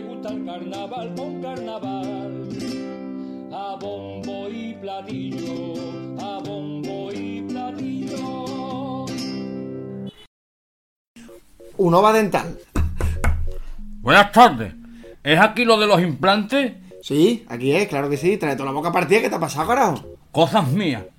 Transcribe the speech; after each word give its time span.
le 0.00 0.04
gusta 0.06 0.28
el 0.28 0.44
carnaval 0.44 1.14
con 1.16 1.42
carnaval. 1.42 2.48
A 3.52 3.76
bombo 3.80 4.48
y 4.48 4.74
platillo, 4.74 5.74
a 6.20 6.38
bombo 6.38 7.12
y 7.12 7.42
platillo. 7.42 9.06
Unova 11.76 12.12
Dental. 12.12 12.58
Buenas 14.00 14.32
tardes. 14.32 14.74
¿Es 15.22 15.40
aquí 15.40 15.64
lo 15.64 15.78
de 15.78 15.86
los 15.86 16.00
implantes? 16.00 16.74
Sí, 17.02 17.44
aquí 17.48 17.72
es, 17.72 17.88
claro 17.88 18.08
que 18.08 18.16
sí. 18.16 18.36
Trae 18.36 18.54
toda 18.54 18.66
la 18.66 18.72
boca 18.72 18.92
partida. 18.92 19.20
¿Qué 19.20 19.28
te 19.28 19.34
ha 19.34 19.40
pasado, 19.40 19.68
carajo? 19.68 20.04
Cosas 20.30 20.68
mías. 20.68 21.04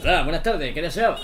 Hola, 0.00 0.22
buenas 0.22 0.44
tardes, 0.44 0.72
¿qué 0.72 0.80
deseaba? 0.80 1.18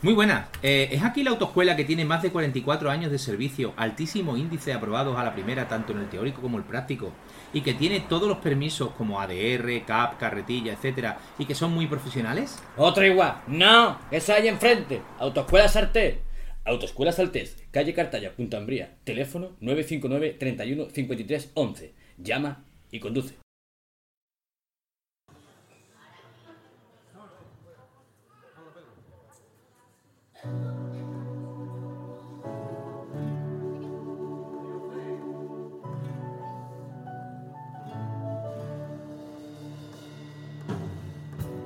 Muy 0.00 0.14
buena. 0.14 0.48
Eh, 0.62 0.88
es 0.90 1.02
aquí 1.02 1.22
la 1.22 1.32
autoescuela 1.32 1.76
que 1.76 1.84
tiene 1.84 2.06
más 2.06 2.22
de 2.22 2.30
44 2.30 2.90
años 2.90 3.12
de 3.12 3.18
servicio, 3.18 3.74
altísimo 3.76 4.38
índice 4.38 4.70
de 4.70 4.76
aprobados 4.76 5.18
a 5.18 5.22
la 5.24 5.34
primera, 5.34 5.68
tanto 5.68 5.92
en 5.92 5.98
el 5.98 6.08
teórico 6.08 6.40
como 6.40 6.56
el 6.56 6.64
práctico, 6.64 7.12
y 7.52 7.60
que 7.60 7.74
tiene 7.74 8.00
todos 8.00 8.26
los 8.26 8.38
permisos 8.38 8.92
como 8.92 9.20
ADR, 9.20 9.84
CAP, 9.84 10.18
carretilla, 10.18 10.72
etcétera, 10.72 11.18
y 11.38 11.44
que 11.44 11.54
son 11.54 11.74
muy 11.74 11.88
profesionales. 11.88 12.58
Otra 12.78 13.06
igual. 13.06 13.42
No, 13.48 13.98
esa 14.10 14.36
hay 14.36 14.48
enfrente. 14.48 15.02
Autoescuela 15.18 15.68
Sartés. 15.68 16.16
Autoescuela 16.64 17.12
Saltés, 17.12 17.62
calle 17.70 17.92
Cartaya, 17.92 18.34
Punta 18.34 18.56
Ambría. 18.56 18.96
Teléfono 19.04 19.56
959 19.60 20.36
31 20.38 20.88
53 20.90 21.50
11. 21.52 21.94
Llama 22.16 22.64
y 22.90 22.98
conduce. 22.98 23.45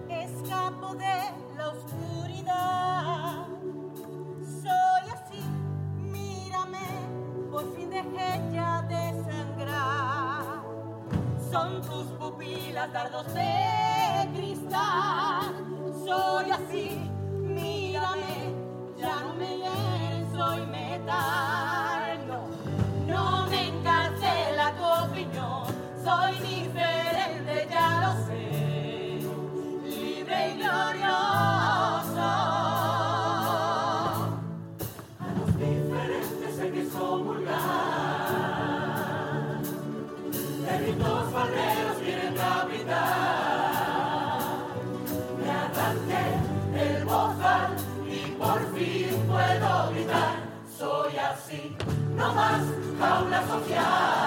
Escapo 0.08 0.94
de 0.94 1.14
la 1.56 1.68
oscuridad. 1.68 3.46
Soy 4.62 5.10
así, 5.14 5.42
mírame, 5.96 6.78
por 7.50 7.74
fin 7.74 7.90
dejé 7.90 8.40
ya 8.52 8.82
de 8.82 9.24
sangrar. 9.24 10.62
Son 11.50 11.80
tus 11.82 12.06
pupilas 12.18 12.92
dardos 12.92 13.32
de 13.34 14.28
cristal. 14.34 15.54
Soy 16.04 16.50
así, 16.50 17.10
soy 20.90 21.49
más 53.00 53.46
jaula 53.48 54.19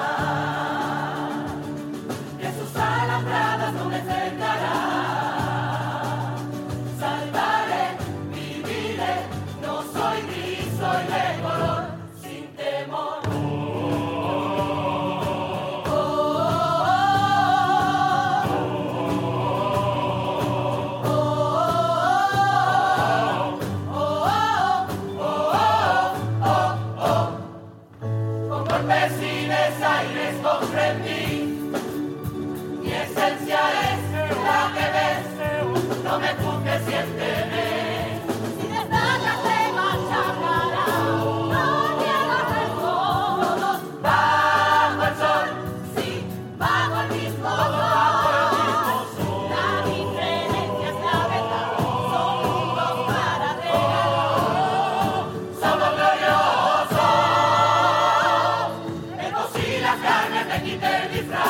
carnes 60.80 61.28
te 61.30 61.43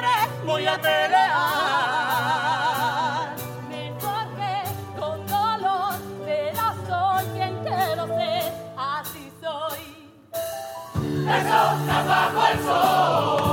lloraré, 0.00 0.28
voy 0.44 0.66
a 0.66 0.78
pelear. 0.80 1.30
Mejor 3.68 4.26
que 4.36 4.64
con 4.98 5.26
dolor, 5.26 5.94
pero 6.24 6.74
soy 6.88 7.24
quien 7.34 7.62
quiero 7.62 8.06
ser. 8.06 8.52
Así 8.76 9.32
soy. 9.40 9.82
Personas 11.26 12.06
bajo 12.06 12.46
el 12.52 12.58
sol. 12.60 13.49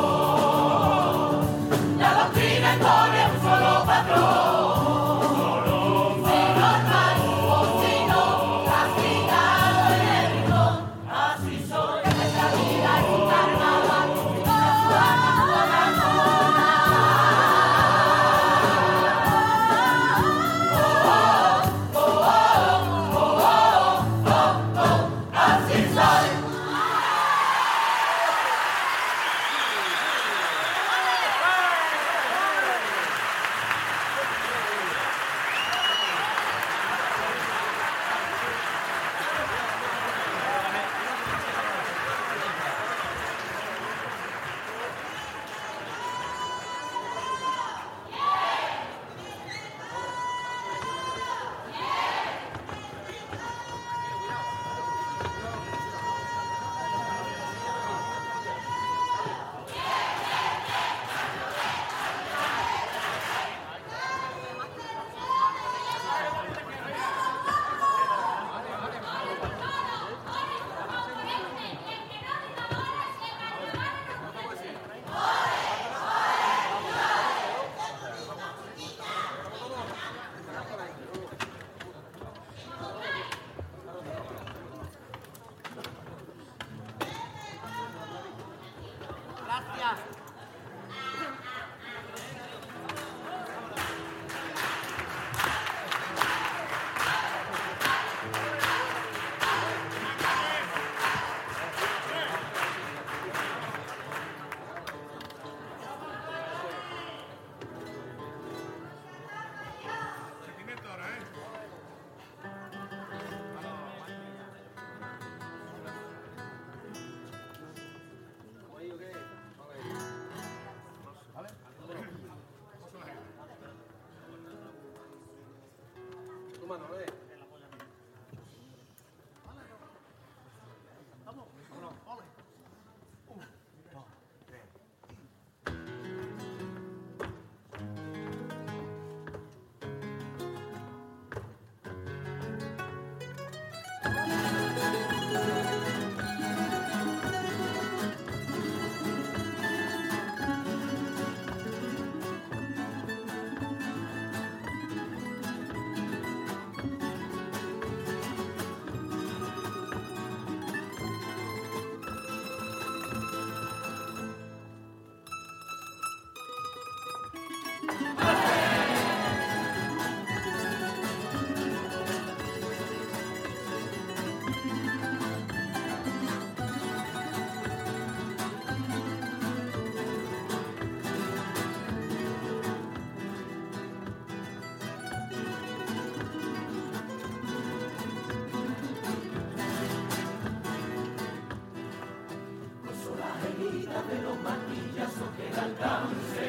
herida 193.57 194.01
de 194.03 194.21
los 194.21 194.37
martillazos 194.41 195.29
que 195.37 195.49
da 195.55 195.63
alcance. 195.63 196.47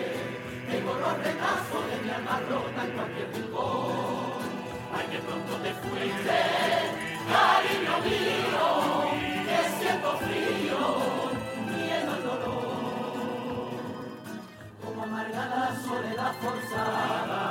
Tengo 0.70 0.93
los 0.94 1.14
retazos 1.25 1.82
de 1.90 1.96
mi 2.05 2.10
alma 2.10 2.40
rota 2.49 2.84
en 2.84 2.90
cualquier 2.93 3.28
rincón. 3.34 4.38
Ay, 4.94 5.06
que 5.10 5.19
pronto 5.19 5.52
te 5.64 5.72
fuiste, 5.82 6.40
cariño 7.32 7.94
mío, 8.05 8.66
que 9.49 9.58
siento 9.78 10.10
frío, 10.19 10.81
miedo 11.72 12.10
al 12.12 12.22
dolor. 12.22 13.70
Como 14.84 15.02
amarga 15.02 15.43
la 15.46 15.66
soledad 15.87 16.32
forzada, 16.43 17.43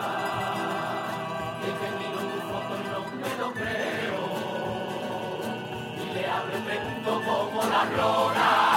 que 1.61 1.69
termino 1.81 2.19
tu 2.31 2.37
foto 2.49 2.71
y 2.77 2.83
no 2.91 2.99
me 3.21 3.31
lo 3.41 3.47
creo. 3.53 4.21
Y 6.03 6.13
le 6.13 6.23
hablo 6.27 6.53
y 6.57 6.61
pregunto 6.61 7.11
como 7.25 7.59
la 7.63 7.85
lora. 7.97 8.76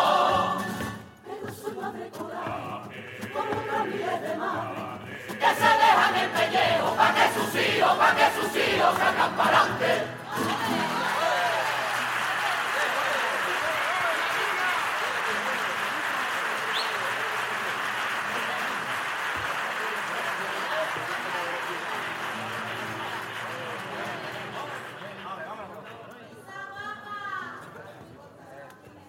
que 5.41 5.55
se 5.55 5.71
dejan 5.83 6.15
el 6.17 6.29
pellejo 6.29 6.95
pa' 6.95 7.13
que 7.15 7.25
sus 7.33 7.55
hijos, 7.55 7.97
pa' 7.97 8.15
que 8.15 8.27
sus 8.35 8.55
hijos 8.55 8.95
salgan 8.95 9.35
para 9.35 9.61
adelante. 9.61 10.05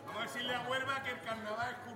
Vamos 0.06 0.22
a 0.22 0.22
decirle 0.22 0.54
a 0.54 0.60
Huelva 0.62 1.02
que 1.02 1.10
el 1.10 1.20
carnaval 1.20 1.68
es 1.72 1.91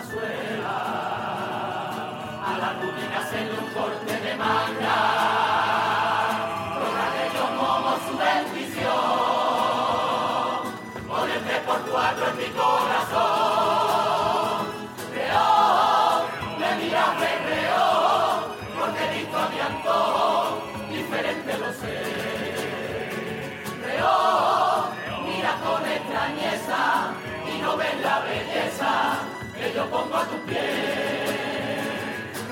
A 0.00 0.04
la 2.60 2.70
se 3.28 3.38
en 3.40 3.48
un 3.48 3.66
corte 3.74 4.12
de 4.20 4.36
manga. 4.36 5.17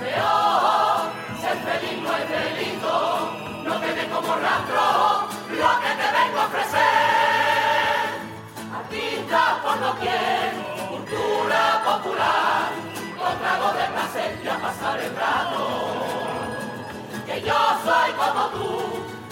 peor, 0.00 1.12
ser 1.40 1.56
feliz 1.66 1.97
no 2.02 2.11
es 2.16 2.25
feliz 2.25 2.76
no 3.64 3.75
te 3.80 3.95
dé 3.95 4.04
como 4.09 4.35
rastro 4.37 4.87
lo 5.50 5.71
que 5.83 5.90
te 6.00 6.09
vengo 6.16 6.38
a 6.40 6.47
ofrecer 6.47 8.06
a 8.73 8.78
ti 8.90 9.04
ya 9.30 9.47
por 9.62 9.76
lo 9.78 9.90
quiero 10.00 10.59
cultura 10.88 11.83
popular 11.85 12.68
con 13.18 13.38
trago 13.38 13.68
de 13.78 13.85
placer 13.95 14.30
y 14.42 14.49
a 14.49 14.56
pasar 14.59 15.00
el 15.00 15.16
rato 15.16 15.62
que 17.26 17.42
yo 17.42 17.59
soy 17.85 18.11
como 18.12 18.42
tú, 18.54 18.68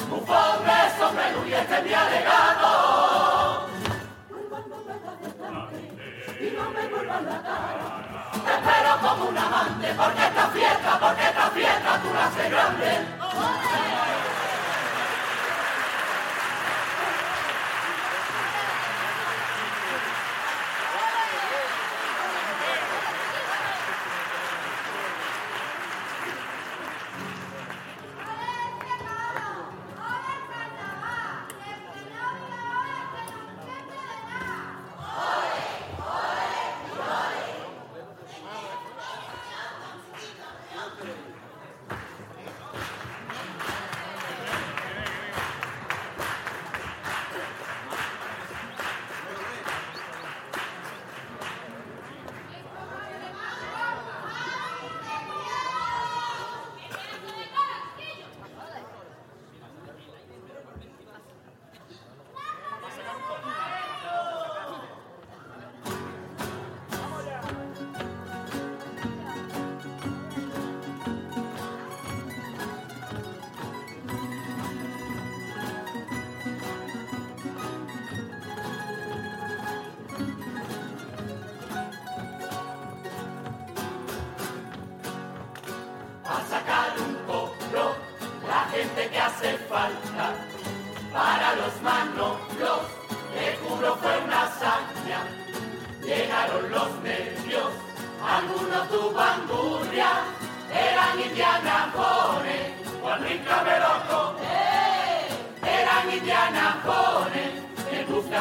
tu 0.08 0.24
pobre 0.24 0.78
sombrero 0.98 1.46
y 1.46 1.54
este 1.54 1.82
me 1.82 1.94
ha 1.94 2.08
regalado 2.08 3.04
espero 8.64 8.98
como 9.00 9.28
un 9.28 9.36
amante, 9.36 9.92
porque 9.94 10.22
esta 10.22 10.48
fiesta, 10.48 10.98
porque 10.98 11.22
esta 11.22 11.50
fiesta 11.50 12.00
tú 12.02 12.14
la 12.14 12.26
haces 12.26 12.50
grande. 12.50 14.13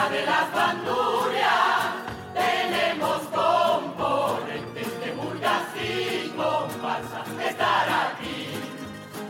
de 0.10 0.26
las 0.26 0.52
bandurias 0.54 2.04
tenemos 2.34 3.22
componentes 3.32 5.00
de 5.00 5.12
burgas 5.12 5.64
y 5.82 6.30
comparsas. 6.30 7.28
Estar 7.48 7.88
aquí 7.90 8.50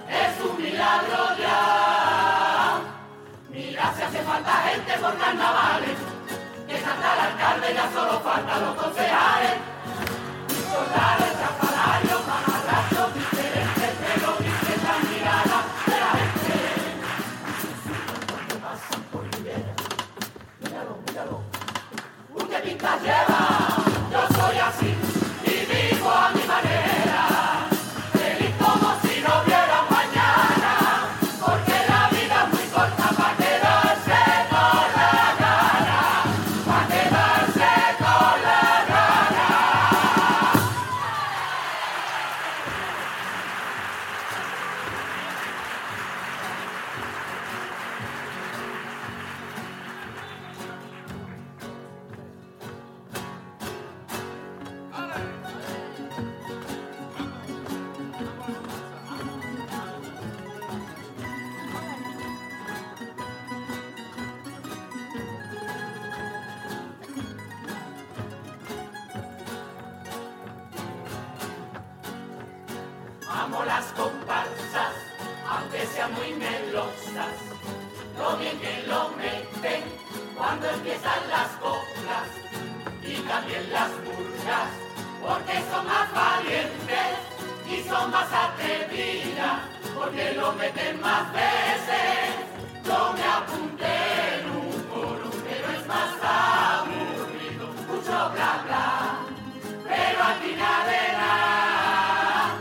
es 0.09 0.45
un 0.45 0.61
milagro 0.61 1.37
ya. 1.37 2.79
Mira 3.49 3.93
si 3.95 4.01
hace 4.01 4.19
falta 4.23 4.51
gente 4.51 4.93
por 4.99 5.17
carnavales, 5.17 5.97
que 6.67 6.81
cantar 6.81 7.19
al 7.19 7.31
alcalde 7.31 7.73
ya 7.73 7.91
solo 7.93 8.19
falta 8.21 8.59
los 8.59 8.75
concejales. 8.75 9.73
em 22.65 22.77
casa 22.77 23.32
más 88.07 88.27
atrevidas, 88.31 89.59
porque 89.95 90.33
lo 90.33 90.51
meten 90.53 90.99
más 91.01 91.31
veces. 91.31 92.35
Yo 92.85 93.13
me 93.13 93.23
apunté 93.23 94.39
en 94.39 94.49
un 94.51 94.71
foro, 94.89 95.29
pero 95.43 95.69
es 95.77 95.87
más 95.87 96.11
aburrido, 96.21 97.67
mucho 97.87 98.29
bla 98.33 98.63
bla, 98.65 99.19
pero 99.87 100.23
al 100.23 100.35
final 100.35 100.85
de 100.85 101.13
nada. 101.13 102.55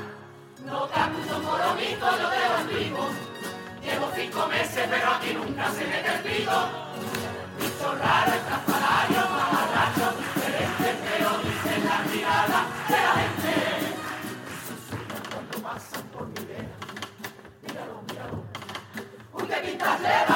No 0.65 0.87
te 0.87 1.01
acuso 1.01 1.43
poromito, 1.43 2.07
yo 2.19 2.29
te 2.29 2.49
lo 2.49 2.55
explico. 2.59 3.03
Llevo 3.83 4.11
cinco 4.15 4.47
meses, 4.47 4.87
pero 4.89 5.11
aquí 5.11 5.35
nunca 5.35 5.71
se 5.71 5.85
me 5.87 6.03
despido. 6.03 6.69
Bicho 7.59 7.95
raro, 7.97 8.33
estrafalario, 8.33 9.23
mamarracho, 9.37 10.07
diferente, 10.19 10.89
pero 11.05 11.29
dice 11.39 11.75
la 11.85 11.99
mirada. 12.11 12.63
Tem 19.63 19.79
Zero! 19.79 20.32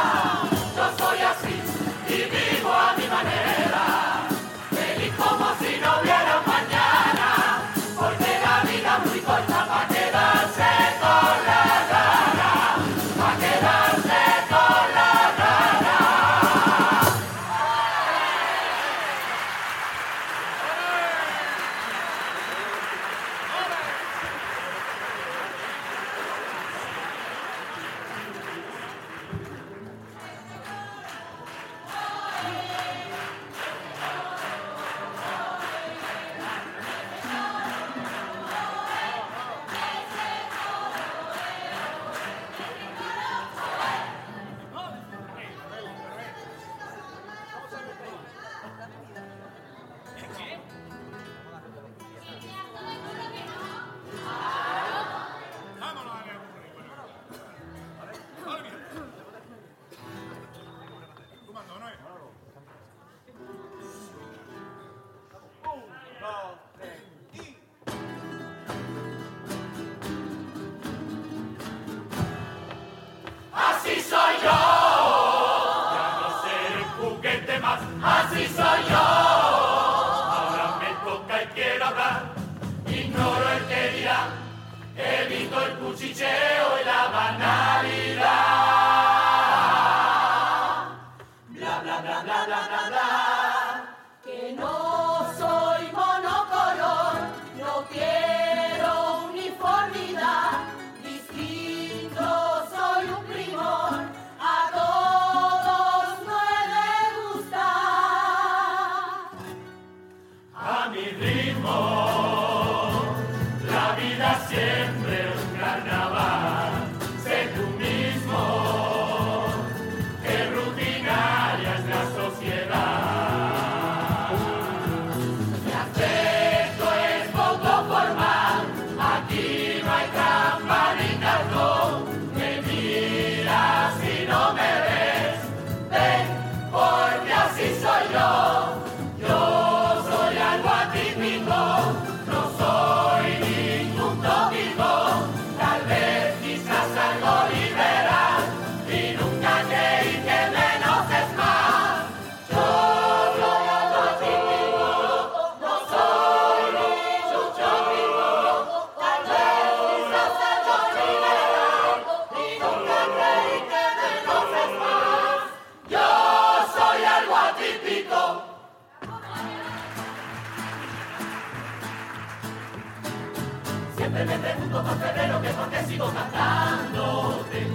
Siempre 174.07 174.25
me 174.25 174.39
pregunto 174.39 174.85
por 174.85 174.99
febrero 175.01 175.43
que 175.43 175.49
por 175.49 175.69
qué 175.69 175.85
sigo 175.85 176.13
cantándote. 176.13 177.67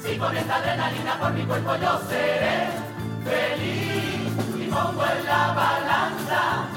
Si 0.00 0.16
con 0.16 0.36
esta 0.36 0.54
adrenalina 0.54 1.18
por 1.18 1.32
mi 1.32 1.42
cuerpo 1.42 1.74
yo 1.82 2.00
seré 2.08 2.68
feliz 3.24 4.30
y 4.56 4.70
pongo 4.70 5.04
en 5.04 5.24
la 5.26 5.52
balanza 5.52 6.68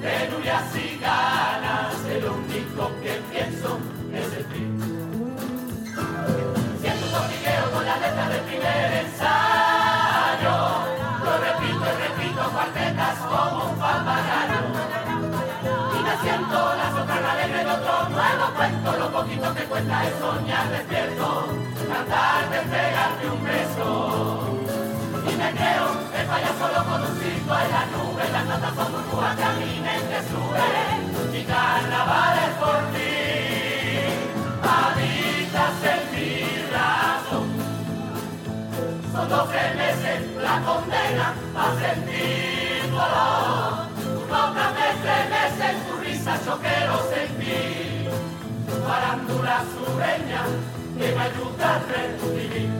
penurias 0.00 0.76
y 0.76 1.00
ganas. 1.00 1.96
El 2.08 2.24
único 2.24 2.92
que 3.02 3.20
pienso 3.32 3.80
es 4.14 4.32
el 4.38 4.44
fin. 4.44 4.70
Siento 6.80 7.06
un 7.06 7.12
tortigueo 7.12 7.70
con 7.74 7.84
la 7.84 7.96
letra 7.96 8.28
del 8.28 8.40
primer 8.42 8.92
ensayo. 9.02 10.54
Lo 11.24 11.38
repito 11.38 11.84
y 11.90 11.96
repito 12.06 12.50
cuartetas 12.52 13.18
como 13.18 13.64
un 13.64 13.76
papagayo. 13.80 14.60
Y 15.98 16.02
me 16.04 16.16
siento 16.22 16.74
la 16.76 16.81
soprano 17.12 17.28
alegre 17.28 17.64
de 17.64 17.70
otro 17.70 18.08
nuevo 18.08 18.54
cuento. 18.56 18.92
Lo 18.98 19.12
poquito 19.12 19.54
que 19.54 19.64
cuesta 19.64 20.06
es 20.06 20.14
soñar 20.18 20.70
despierto, 20.70 21.48
cantarte, 21.88 22.58
pegarte 22.70 23.26
un 23.30 23.44
beso. 23.44 24.58
Y 25.28 25.36
me 25.36 25.50
creo 25.52 25.86
el 26.18 26.26
payaso 26.26 26.68
de 26.68 27.06
un 27.06 27.20
circo 27.20 27.54
en 27.62 27.70
la 27.70 27.86
nube. 27.92 28.24
Las 28.32 28.44
notas 28.46 28.74
son 28.74 28.92
burbujas 28.92 29.36
que 29.36 29.44
a 29.44 29.52
mi 29.52 29.80
mente 29.80 30.16
suben. 30.30 31.32
Mi 31.32 31.44
carnaval 31.44 32.38
es 32.46 32.54
por 32.60 32.80
ti, 32.92 33.12
habitas 34.62 35.76
en 35.92 36.02
mi 36.12 36.30
razón. 36.72 37.48
Son 39.12 39.28
doce 39.28 39.74
meses 39.76 40.20
la 40.42 40.60
condena 40.62 41.34
a 41.54 41.80
sentir 41.80 42.51
en 46.22 46.28
risa 46.28 46.44
yo 46.44 46.58
quiero 46.58 46.98
sentir. 47.10 48.10
Farándula 48.86 49.64
sureña 49.74 50.44
que 50.98 51.14
me 51.14 51.22
ayuda 51.22 51.76
a 51.76 51.78
revivir. 51.78 52.70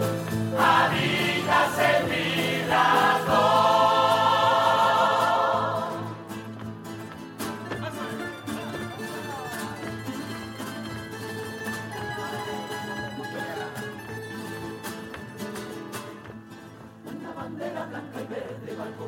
Habitas 0.59 1.78
en 1.78 2.11
mi 2.11 2.62
razón. 2.68 3.72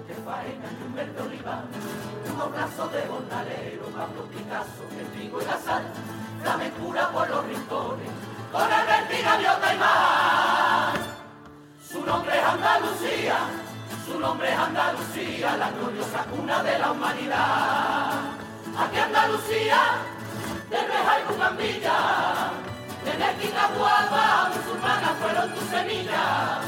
Que 0.06 0.14
faena 0.14 0.68
y 0.68 0.92
verde 0.94 1.22
olivar. 1.22 1.64
Unos 2.32 2.52
brazos 2.52 2.92
de 2.92 3.02
bonalero, 3.06 3.84
Pablo 3.96 4.24
Picasso, 4.30 4.84
el 4.98 5.06
trigo 5.12 5.40
y 5.40 5.44
la 5.44 5.58
sal. 5.58 5.84
Flamencura 6.42 7.10
por 7.10 7.28
los 7.28 7.44
rincones, 7.46 8.10
con 8.52 8.62
el 8.62 8.86
verde 8.86 9.22
gaviota 9.22 9.74
y 9.74 9.78
mar. 9.78 10.92
Su 11.90 12.04
nombre 12.04 12.38
es 12.38 12.44
Andalucía, 12.44 13.36
su 14.06 14.20
nombre 14.20 14.52
es 14.52 14.58
Andalucía, 14.58 15.56
la 15.56 15.70
gloriosa 15.70 16.24
cuna 16.24 16.62
de 16.62 16.78
la 16.78 16.92
humanidad. 16.92 18.20
Aquí 18.76 18.98
Andalucía, 18.98 19.80
de 20.68 20.76
Reja 20.76 21.20
y 21.20 21.32
Bucambilla, 21.32 21.98
de 23.04 23.14
Nética 23.16 23.68
Guapa, 23.78 24.50
musulmanas 24.54 25.12
fueron 25.20 25.54
tus 25.54 25.64
semillas. 25.64 26.58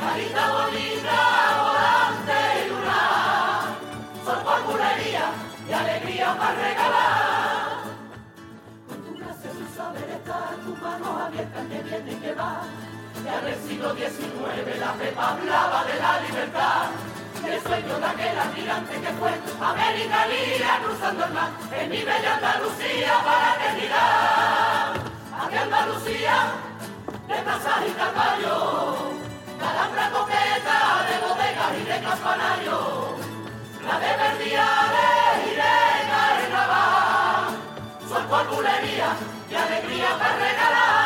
Carita 0.00 0.52
bonita, 0.52 1.18
volante 1.62 2.41
bulería 5.02 5.32
y 5.68 5.72
alegría 5.72 6.36
para 6.36 6.54
regalar. 6.54 7.82
Con 8.88 9.02
tu 9.04 9.18
gracia 9.18 9.50
tu 9.50 9.76
saber 9.76 10.10
estar, 10.10 10.54
tus 10.64 10.80
manos 10.80 11.20
abiertas 11.20 11.66
que 11.66 11.82
viene 11.82 12.12
y 12.12 12.16
que 12.16 12.34
va. 12.34 12.62
Ya 13.24 13.40
del 13.40 13.54
siglo 13.68 13.94
XIX 13.94 14.80
la 14.80 14.92
pepa 14.94 15.30
hablaba 15.30 15.84
de 15.84 15.98
la 16.00 16.20
libertad. 16.20 16.86
Y 17.44 17.48
el 17.48 17.60
sueño 17.60 17.98
de 17.98 18.06
aquel 18.06 18.38
almirante 18.38 19.00
que 19.00 19.12
fue 19.18 19.30
América 19.60 20.26
Libre 20.26 20.66
cruzando 20.84 21.24
el 21.24 21.32
mar 21.32 21.50
en 21.72 21.90
mi 21.90 22.02
bella 22.02 22.34
Andalucía 22.36 23.12
para 23.24 23.56
eternidad. 23.56 24.94
Aquí 25.42 25.56
Andalucía, 25.56 26.36
de 27.26 27.34
plazas 27.42 27.82
y 27.88 27.90
calvario, 27.92 29.22
Calambra 29.58 30.10
coqueta 30.10 30.78
de 31.08 31.18
bodegas 31.26 31.72
y 31.80 31.84
de 31.84 32.00
campanarios, 32.00 33.01
de 34.00 34.16
Verdiales 34.16 35.46
y 35.46 35.54
de 35.54 35.74
Carnaval, 36.08 37.56
son 38.08 38.26
por 38.26 38.46
bulería 38.48 39.16
y 39.50 39.54
alegría 39.54 40.18
para 40.18 40.36
regalar. 40.36 41.01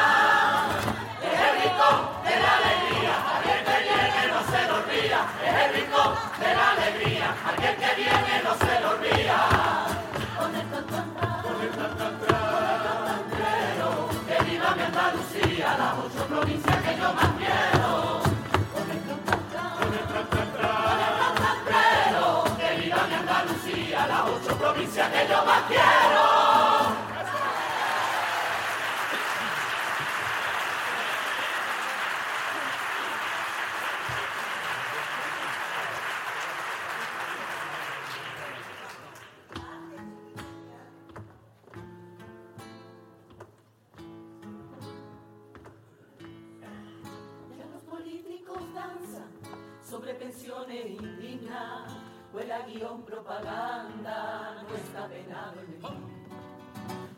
Guion 52.63 53.03
propaganda, 53.03 54.63
no 54.69 54.77
está 54.77 55.07
penado 55.07 55.61
el. 55.61 55.77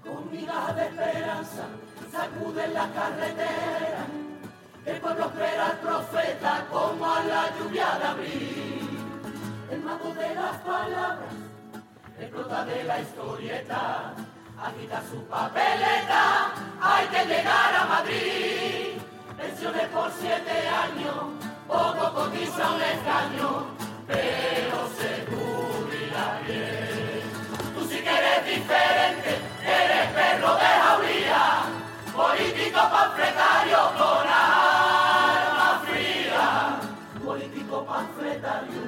Con 0.03 0.31
migajas 0.31 0.77
de 0.77 0.87
esperanza, 0.87 1.65
Sacuden 2.11 2.73
la 2.73 2.89
carretera, 2.89 4.07
el 4.87 5.01
pueblo 5.01 5.27
espera 5.27 5.67
al 5.67 5.79
profeta 5.79 6.67
como 6.71 7.05
a 7.05 7.23
la 7.23 7.59
lluvia 7.59 7.99
de 7.99 8.05
abril. 8.07 8.99
El 9.71 9.83
mago 9.83 10.15
de 10.15 10.35
las 10.35 10.57
palabras, 10.59 11.35
el 12.19 12.29
prota 12.31 12.65
de 12.65 12.85
la 12.85 13.01
historieta, 13.01 14.15
agita 14.59 15.03
su 15.11 15.23
papeleta, 15.27 16.55
hay 16.81 17.07
que 17.09 17.27
llegar 17.27 17.75
a 17.75 17.85
Madrid. 17.85 19.03
Pensiones 19.37 19.89
por 19.89 20.11
siete 20.19 20.69
años, 20.69 21.25
poco 21.67 22.15
cotiza 22.15 22.71
un 22.73 22.81
escaño, 22.81 23.67
pero 24.07 24.89
se 24.99 25.18
eres 28.75 30.07
perro 30.13 30.55
de 30.55 30.67
jauría, 30.83 31.63
político 32.15 32.81
panfletario 32.91 33.79
con 33.97 34.27
arma 34.29 35.83
fría. 35.87 36.81
Político 37.25 37.85
panfletario 37.87 38.83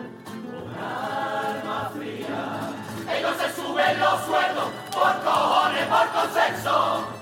con 0.45 0.75
arma 0.75 1.91
fría. 1.95 3.17
Ellos 3.17 3.37
se 3.37 3.61
suben 3.61 4.01
los 4.01 4.25
sueldos 4.25 4.69
por 4.93 5.23
cojones, 5.25 5.87
por 5.87 6.09
consenso. 6.09 7.20